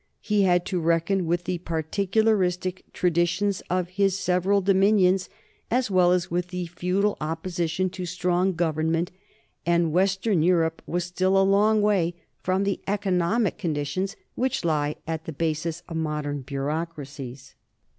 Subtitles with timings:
[0.21, 5.29] He had to reckon with the particularistic traditions of his several dominions
[5.69, 9.11] as well as with the feudal oppo sition to strong government,
[9.63, 15.25] and western Europe was still a long way from the economic conditions which lie at
[15.25, 17.53] the basis of modern bureaucracies.